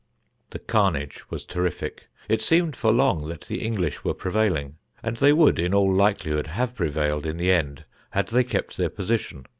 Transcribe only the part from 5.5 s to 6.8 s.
in all likelihood, have